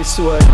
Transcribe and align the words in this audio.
Conquer 0.00 0.40
by 0.40 0.49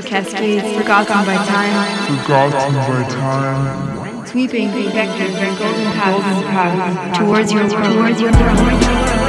of 0.00 0.06
cascades, 0.06 0.76
forgotten 0.76 1.24
by 1.26 1.36
time. 1.44 2.16
Forgotten 2.22 2.74
by 2.74 3.08
time. 3.08 4.26
Sweeping 4.26 4.68
vectors 4.68 5.34
and 5.34 5.58
golden 5.58 5.92
paths 5.94 7.18
towards 7.18 7.52
your 7.52 7.68
world. 7.68 9.19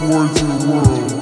towards 0.00 0.40
your 0.40 0.56
world. 0.66 1.19